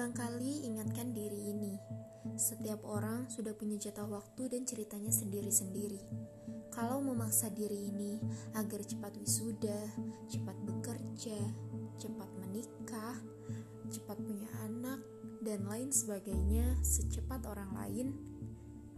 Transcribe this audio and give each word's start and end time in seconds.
Berulang 0.00 0.16
kali 0.16 0.64
ingatkan 0.64 1.12
diri 1.12 1.52
ini. 1.52 1.76
Setiap 2.32 2.88
orang 2.88 3.28
sudah 3.28 3.52
punya 3.52 3.76
jatah 3.76 4.08
waktu 4.08 4.48
dan 4.48 4.64
ceritanya 4.64 5.12
sendiri-sendiri. 5.12 6.00
Kalau 6.72 7.04
memaksa 7.04 7.52
diri 7.52 7.92
ini 7.92 8.16
agar 8.56 8.80
cepat 8.80 9.12
wisuda, 9.20 9.76
cepat 10.24 10.56
bekerja, 10.64 11.36
cepat 12.00 12.32
menikah, 12.40 13.20
cepat 13.92 14.16
punya 14.24 14.48
anak, 14.64 15.04
dan 15.44 15.68
lain 15.68 15.92
sebagainya 15.92 16.80
secepat 16.80 17.44
orang 17.44 17.68
lain, 17.76 18.16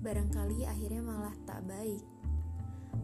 barangkali 0.06 0.70
akhirnya 0.70 1.02
malah 1.02 1.34
tak 1.42 1.66
baik. 1.66 2.06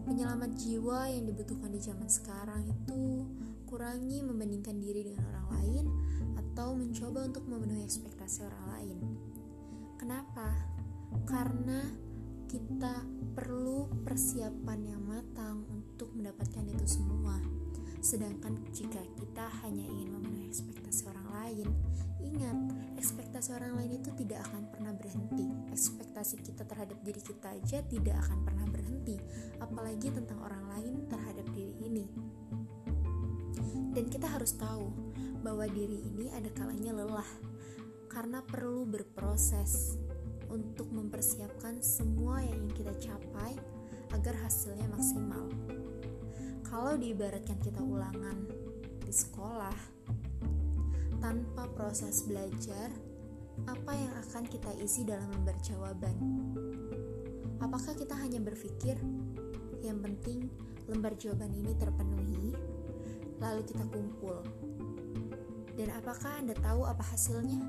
Penyelamat 0.07 0.55
jiwa 0.55 1.11
yang 1.11 1.27
dibutuhkan 1.27 1.75
di 1.75 1.83
zaman 1.83 2.07
sekarang 2.07 2.63
itu 2.63 3.27
kurangi 3.67 4.23
membandingkan 4.23 4.79
diri 4.79 5.03
dengan 5.03 5.35
orang 5.35 5.49
lain 5.51 5.87
atau 6.39 6.79
mencoba 6.79 7.27
untuk 7.27 7.45
memenuhi 7.51 7.83
ekspektasi 7.83 8.47
orang 8.47 8.65
lain. 8.79 8.99
Kenapa? 9.99 10.55
Karena 11.27 11.83
kita 12.49 13.05
perlu 13.37 13.91
persiapan 14.07 14.79
yang 14.81 15.03
matang 15.05 15.67
untuk 15.69 16.15
mendapatkan 16.17 16.65
itu 16.65 16.87
semua. 16.87 17.37
Sedangkan 17.99 18.63
jika 18.71 19.03
kita 19.19 19.51
hanya 19.67 19.85
ingin 19.85 20.15
memenuhi 20.15 20.49
ekspektasi 20.49 21.11
orang 21.11 21.29
lain, 21.35 21.69
ingat, 22.23 22.59
ekspektasi 22.97 23.53
orang 23.53 23.75
lain 23.77 23.99
itu 23.99 24.11
tidak 24.17 24.47
akan 24.49 24.71
pernah 24.71 24.93
berhenti. 24.95 25.45
Ekspektasi 25.75 26.41
kita 26.41 26.63
terhadap 26.65 26.99
diri 27.03 27.21
kita 27.21 27.53
aja 27.53 27.79
tidak 27.85 28.17
akan 28.25 28.39
pernah 28.47 28.67
berhenti, 28.71 29.19
apalagi 29.59 30.09
tentang 30.15 30.39
orang 30.41 30.65
lain 30.73 30.95
terhadap 31.11 31.47
diri 31.53 31.75
ini. 31.85 32.07
Dan 33.93 34.07
kita 34.11 34.31
harus 34.31 34.55
tahu 34.55 34.91
bahwa 35.43 35.65
diri 35.71 36.03
ini 36.03 36.31
ada 36.35 36.51
kalanya 36.55 36.93
lelah 36.93 37.31
karena 38.11 38.43
perlu 38.43 38.89
berproses 38.89 40.01
untuk 40.49 40.89
mempersiapkan 40.91 41.79
semua 41.85 42.41
yang 42.41 42.67
ingin 42.67 42.75
kita 42.85 42.95
capai 43.11 43.55
agar 44.17 44.35
hasilnya 44.41 44.89
maksimal. 44.89 45.45
Kalau 46.65 46.97
diibaratkan 46.97 47.61
kita 47.61 47.81
ulangan 47.81 48.49
di 49.05 49.13
sekolah, 49.13 49.77
tanpa 51.19 51.67
proses 51.75 52.25
belajar, 52.25 52.93
apa 53.67 53.93
yang 53.93 54.13
akan 54.29 54.45
kita 54.47 54.71
isi 54.81 55.03
dalam 55.03 55.29
lembar 55.33 55.57
jawaban? 55.65 56.17
Apakah 57.59 57.93
kita 57.97 58.15
hanya 58.15 58.39
berpikir, 58.39 58.95
yang 59.83 59.99
penting 59.99 60.47
lembar 60.87 61.17
jawaban 61.19 61.53
ini 61.53 61.75
terpenuhi, 61.77 62.55
lalu 63.39 63.63
kita 63.67 63.85
kumpul 63.89 64.43
dan 65.79 65.95
apakah 65.95 66.43
Anda 66.43 66.59
tahu 66.59 66.83
apa 66.83 67.07
hasilnya? 67.15 67.63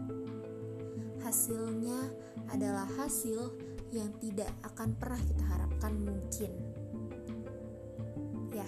Hasilnya 1.22 2.10
adalah 2.50 2.90
hasil 2.98 3.54
yang 3.94 4.10
tidak 4.18 4.50
akan 4.66 4.98
pernah 4.98 5.22
kita 5.22 5.46
harapkan 5.46 5.94
mungkin. 5.94 6.52
Ya, 8.50 8.66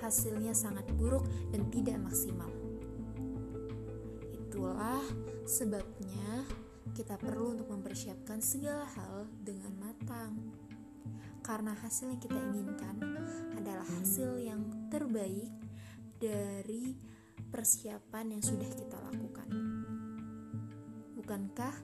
hasilnya 0.00 0.56
sangat 0.56 0.88
buruk 0.96 1.28
dan 1.52 1.68
tidak 1.68 2.00
maksimal. 2.00 2.48
Itulah 4.32 5.04
sebabnya 5.44 6.48
kita 6.96 7.20
perlu 7.20 7.60
untuk 7.60 7.68
mempersiapkan 7.68 8.40
segala 8.40 8.88
hal 8.96 9.28
dengan 9.44 9.76
matang. 9.84 10.32
Karena 11.44 11.76
hasil 11.76 12.08
yang 12.16 12.20
kita 12.24 12.40
inginkan 12.40 12.96
adalah 13.52 13.84
hasil 14.00 14.40
yang 14.40 14.64
terbaik 14.88 15.67
dari 16.18 16.98
persiapan 17.48 18.34
yang 18.34 18.42
sudah 18.42 18.66
kita 18.74 18.98
lakukan. 18.98 19.48
Bukankah 21.14 21.74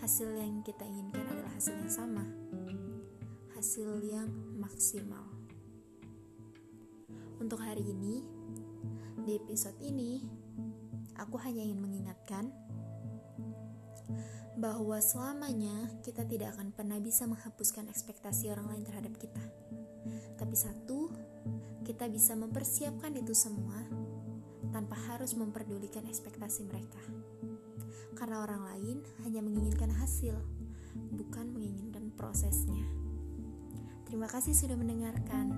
hasil 0.00 0.32
yang 0.32 0.64
kita 0.64 0.82
inginkan 0.88 1.28
adalah 1.28 1.52
hasil 1.52 1.76
yang 1.76 1.92
sama? 1.92 2.24
Hasil 3.52 4.00
yang 4.08 4.32
maksimal. 4.56 5.28
Untuk 7.36 7.60
hari 7.60 7.84
ini, 7.84 8.24
di 9.24 9.36
episode 9.36 9.76
ini, 9.84 10.24
aku 11.20 11.36
hanya 11.44 11.60
ingin 11.60 11.80
mengingatkan 11.84 12.48
bahwa 14.60 15.00
selamanya 15.00 15.88
kita 16.04 16.28
tidak 16.28 16.52
akan 16.52 16.68
pernah 16.76 17.00
bisa 17.00 17.24
menghapuskan 17.24 17.88
ekspektasi 17.88 18.52
orang 18.52 18.76
lain 18.76 18.84
terhadap 18.84 19.16
kita. 19.16 19.40
Tapi 20.36 20.52
satu, 20.52 21.08
kita 21.80 22.04
bisa 22.12 22.36
mempersiapkan 22.36 23.16
itu 23.16 23.32
semua 23.32 23.80
tanpa 24.68 25.00
harus 25.08 25.32
memperdulikan 25.32 26.04
ekspektasi 26.04 26.68
mereka. 26.68 27.00
Karena 28.12 28.44
orang 28.44 28.62
lain 28.68 28.96
hanya 29.24 29.40
menginginkan 29.40 29.88
hasil, 29.96 30.36
bukan 31.16 31.56
menginginkan 31.56 32.12
prosesnya. 32.12 32.84
Terima 34.04 34.28
kasih 34.28 34.52
sudah 34.52 34.76
mendengarkan. 34.76 35.56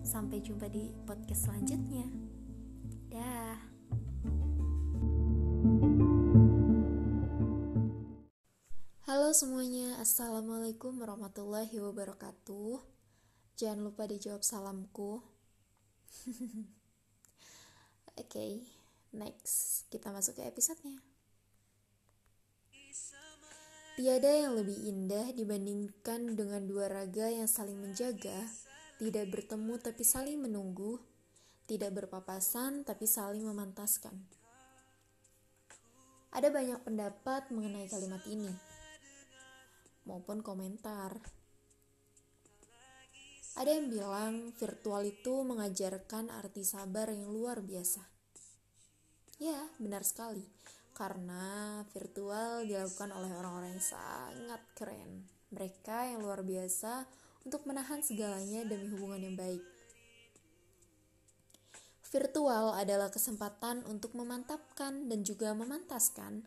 Sampai 0.00 0.40
jumpa 0.40 0.72
di 0.72 0.88
podcast 1.04 1.52
selanjutnya. 1.52 2.08
Dah. 3.12 3.67
Halo 9.28 9.36
semuanya, 9.36 10.00
Assalamualaikum 10.00 11.04
warahmatullahi 11.04 11.76
wabarakatuh. 11.76 12.80
Jangan 13.60 13.84
lupa 13.84 14.08
dijawab 14.08 14.40
salamku. 14.40 15.20
Oke, 18.16 18.24
okay, 18.24 18.52
next 19.12 19.84
kita 19.92 20.16
masuk 20.16 20.40
ke 20.40 20.48
episodenya. 20.48 20.96
Tiada 24.00 24.32
yang 24.32 24.56
lebih 24.56 24.80
indah 24.88 25.36
dibandingkan 25.36 26.32
dengan 26.32 26.64
dua 26.64 26.88
raga 26.88 27.28
yang 27.28 27.52
saling 27.52 27.76
menjaga, 27.76 28.48
tidak 28.96 29.28
bertemu 29.28 29.76
tapi 29.76 30.08
saling 30.08 30.40
menunggu, 30.40 31.04
tidak 31.68 31.92
berpapasan 31.92 32.80
tapi 32.80 33.04
saling 33.04 33.44
memantaskan. 33.44 34.16
Ada 36.32 36.48
banyak 36.48 36.80
pendapat 36.80 37.52
mengenai 37.52 37.92
kalimat 37.92 38.24
ini, 38.24 38.77
maupun 40.08 40.40
komentar. 40.40 41.20
Ada 43.60 43.76
yang 43.76 43.92
bilang 43.92 44.34
virtual 44.56 45.04
itu 45.04 45.44
mengajarkan 45.44 46.32
arti 46.32 46.64
sabar 46.64 47.12
yang 47.12 47.28
luar 47.28 47.60
biasa. 47.60 48.00
Ya, 49.36 49.68
benar 49.76 50.08
sekali. 50.08 50.46
Karena 50.96 51.82
virtual 51.92 52.64
dilakukan 52.64 53.12
oleh 53.12 53.30
orang-orang 53.36 53.76
yang 53.76 53.84
sangat 53.84 54.62
keren. 54.72 55.28
Mereka 55.52 56.16
yang 56.16 56.24
luar 56.24 56.40
biasa 56.40 57.04
untuk 57.44 57.68
menahan 57.68 58.00
segalanya 58.00 58.64
demi 58.64 58.88
hubungan 58.94 59.20
yang 59.20 59.36
baik. 59.36 59.62
Virtual 62.08 62.72
adalah 62.72 63.12
kesempatan 63.12 63.84
untuk 63.84 64.16
memantapkan 64.16 65.12
dan 65.12 65.20
juga 65.26 65.52
memantaskan. 65.52 66.46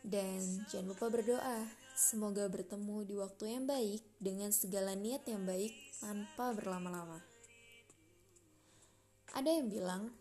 Dan 0.00 0.64
jangan 0.72 0.96
lupa 0.96 1.06
berdoa 1.12 1.85
Semoga 1.96 2.44
bertemu 2.52 3.08
di 3.08 3.16
waktu 3.16 3.56
yang 3.56 3.64
baik 3.64 4.04
dengan 4.20 4.52
segala 4.52 4.92
niat 4.92 5.24
yang 5.24 5.48
baik 5.48 5.72
tanpa 5.96 6.52
berlama-lama. 6.52 7.24
Ada 9.32 9.48
yang 9.48 9.72
bilang, 9.72 10.12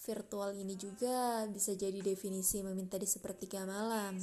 virtual 0.00 0.56
ini 0.56 0.80
juga 0.80 1.44
bisa 1.52 1.76
jadi 1.76 2.00
definisi 2.00 2.64
meminta 2.64 2.96
di 2.96 3.04
sepertiga 3.04 3.68
malam. 3.68 4.16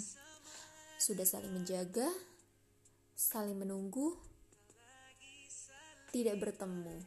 Sudah 0.98 1.30
saling 1.30 1.54
menjaga, 1.54 2.10
saling 3.14 3.54
menunggu, 3.54 4.18
tidak 6.10 6.42
bertemu, 6.42 7.06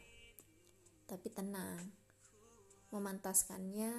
tapi 1.10 1.26
tenang, 1.26 1.90
memantaskannya 2.94 3.98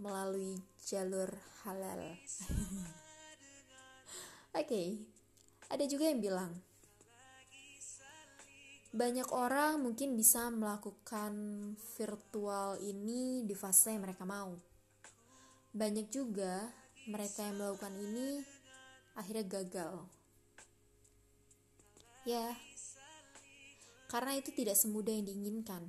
melalui 0.00 0.64
jalur 0.80 1.28
halal. 1.68 2.16
Oke, 4.52 4.68
okay. 4.68 4.88
ada 5.72 5.84
juga 5.88 6.12
yang 6.12 6.20
bilang 6.20 6.52
banyak 8.92 9.24
orang 9.32 9.80
mungkin 9.80 10.20
bisa 10.20 10.52
melakukan 10.52 11.32
virtual 11.96 12.76
ini 12.84 13.40
di 13.48 13.56
fase 13.56 13.96
yang 13.96 14.04
mereka 14.04 14.28
mau. 14.28 14.52
Banyak 15.72 16.12
juga 16.12 16.68
mereka 17.08 17.48
yang 17.48 17.56
melakukan 17.56 17.96
ini 17.96 18.44
akhirnya 19.16 19.48
gagal. 19.48 20.04
Ya, 22.28 22.52
karena 24.12 24.36
itu 24.36 24.52
tidak 24.52 24.76
semudah 24.76 25.16
yang 25.16 25.24
diinginkan. 25.24 25.88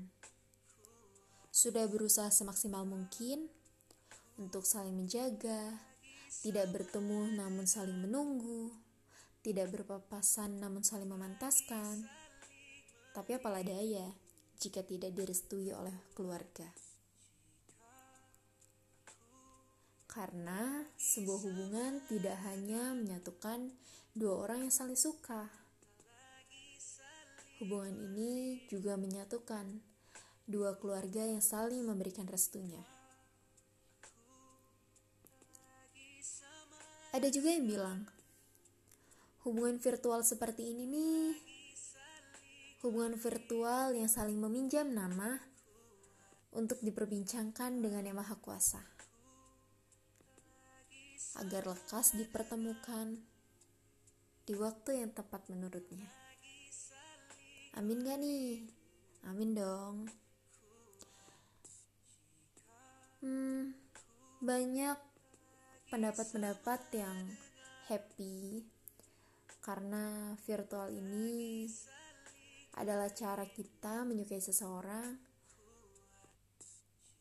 Sudah 1.51 1.83
berusaha 1.91 2.31
semaksimal 2.31 2.87
mungkin 2.87 3.51
untuk 4.39 4.63
saling 4.63 4.95
menjaga, 4.95 5.75
tidak 6.41 6.73
bertemu 6.73 7.37
namun 7.37 7.69
saling 7.69 7.99
menunggu, 8.01 8.73
tidak 9.43 9.69
berpapasan 9.75 10.57
namun 10.57 10.81
saling 10.81 11.11
memantaskan. 11.11 12.07
Tapi 13.13 13.37
apalah 13.37 13.61
daya 13.61 14.09
jika 14.57 14.81
tidak 14.81 15.11
direstui 15.13 15.75
oleh 15.75 15.93
keluarga. 16.15 16.71
Karena 20.07 20.85
sebuah 20.95 21.39
hubungan 21.43 21.91
tidak 22.07 22.37
hanya 22.47 22.95
menyatukan 22.95 23.73
dua 24.13 24.45
orang 24.45 24.69
yang 24.69 24.73
saling 24.73 24.95
suka. 24.95 25.49
Hubungan 27.57 27.97
ini 27.97 28.61
juga 28.69 28.93
menyatukan 28.93 29.81
dua 30.45 30.77
keluarga 30.77 31.25
yang 31.25 31.41
saling 31.41 31.81
memberikan 31.81 32.29
restunya. 32.29 32.92
Ada 37.13 37.29
juga 37.29 37.53
yang 37.53 37.69
bilang, 37.69 38.09
hubungan 39.45 39.77
virtual 39.77 40.25
seperti 40.25 40.73
ini 40.73 40.89
nih, 40.89 41.29
hubungan 42.81 43.13
virtual 43.21 43.93
yang 43.93 44.09
saling 44.09 44.41
meminjam 44.41 44.89
nama 44.89 45.37
untuk 46.57 46.81
diperbincangkan 46.81 47.85
dengan 47.85 48.09
Yang 48.09 48.17
Maha 48.17 48.35
Kuasa. 48.41 48.81
Agar 51.37 51.69
lekas 51.69 52.17
dipertemukan 52.17 53.21
di 54.49 54.57
waktu 54.57 55.05
yang 55.05 55.13
tepat 55.13 55.45
menurutnya. 55.53 56.09
Amin 57.77 58.01
gak 58.01 58.25
nih? 58.25 58.65
Amin 59.29 59.53
dong. 59.53 60.09
Hmm, 63.21 63.77
banyak 64.41 65.12
pendapat-pendapat 65.93 66.89
yang 66.97 67.21
happy. 67.85 68.65
Karena 69.61 70.33
virtual 70.41 70.89
ini 70.89 71.69
adalah 72.73 73.13
cara 73.13 73.45
kita 73.45 74.01
menyukai 74.01 74.41
seseorang 74.41 75.13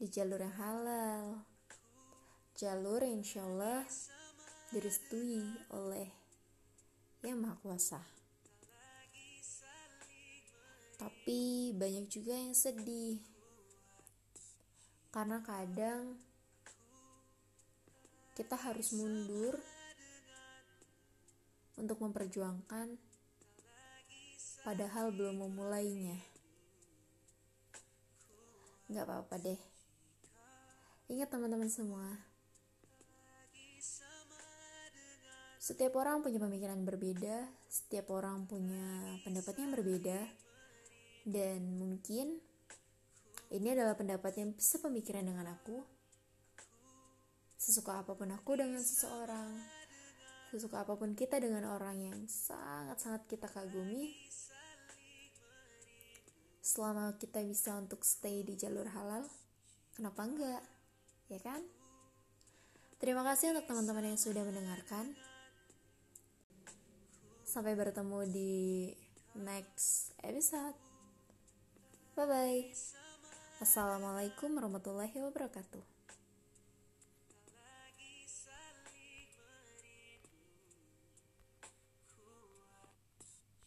di 0.01 0.09
jalur 0.09 0.41
yang 0.41 0.57
halal. 0.57 1.45
Jalur 2.57 3.05
yang 3.05 3.21
insya 3.21 3.45
Allah 3.45 3.85
direstui 4.73 5.53
oleh 5.69 6.09
yang 7.21 7.45
maha 7.45 7.61
kuasa. 7.61 8.01
Tapi 10.97 11.77
banyak 11.77 12.09
juga 12.09 12.33
yang 12.41 12.57
sedih. 12.57 13.21
Karena 15.13 15.45
kadang 15.45 16.32
kita 18.33 18.57
harus 18.57 18.97
mundur 18.97 19.61
untuk 21.77 22.01
memperjuangkan 22.01 22.97
padahal 24.63 25.11
belum 25.13 25.45
memulainya. 25.49 26.17
Gak 28.93 29.05
apa-apa 29.09 29.37
deh. 29.41 29.61
Ingat 31.13 31.29
teman-teman 31.29 31.69
semua. 31.69 32.09
Setiap 35.63 35.95
orang 35.95 36.27
punya 36.27 36.43
pemikiran 36.43 36.83
berbeda, 36.83 37.47
setiap 37.71 38.11
orang 38.11 38.51
punya 38.51 39.15
pendapat 39.23 39.55
yang 39.63 39.71
berbeda, 39.71 40.19
dan 41.23 41.79
mungkin 41.79 42.43
ini 43.55 43.69
adalah 43.71 43.95
pendapat 43.95 44.43
yang 44.43 44.51
bisa 44.59 44.83
pemikiran 44.83 45.23
dengan 45.23 45.55
aku, 45.55 45.87
sesuka 47.63 48.03
apa 48.03 48.19
pun 48.19 48.27
aku 48.35 48.59
dengan 48.59 48.83
seseorang, 48.83 49.55
sesuka 50.51 50.83
apa 50.83 50.99
pun 50.99 51.15
kita 51.15 51.39
dengan 51.39 51.71
orang 51.71 51.95
yang 52.03 52.19
sangat-sangat 52.27 53.31
kita 53.31 53.47
kagumi, 53.47 54.19
selama 56.59 57.15
kita 57.23 57.39
bisa 57.47 57.79
untuk 57.79 58.03
stay 58.03 58.43
di 58.43 58.59
jalur 58.59 58.91
halal, 58.91 59.23
kenapa 59.95 60.27
enggak? 60.27 60.63
Ya 61.31 61.39
kan? 61.39 61.63
Terima 62.99 63.23
kasih 63.23 63.55
untuk 63.55 63.71
teman-teman 63.71 64.11
yang 64.11 64.19
sudah 64.19 64.43
mendengarkan. 64.43 65.15
Sampai 67.47 67.79
bertemu 67.79 68.27
di 68.27 68.55
next 69.39 70.19
episode. 70.27 70.75
Bye 72.19 72.27
bye. 72.27 72.63
Assalamualaikum 73.63 74.51
warahmatullahi 74.59 75.15
wabarakatuh. 75.15 76.02